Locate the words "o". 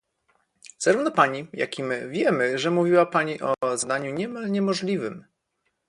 3.41-3.53